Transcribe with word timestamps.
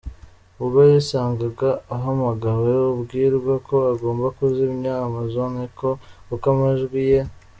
ubwo 0.61 0.79
yisangaga 0.91 1.69
ahamagawe 1.95 2.69
abwirwa 2.91 3.53
ko 3.67 3.75
agomba 3.91 4.25
kuzimya 4.37 4.93
Amazon 5.07 5.51
Echo 5.67 5.89
kuko 6.27 6.45
amajwi 6.55 7.01
ye 7.11 7.19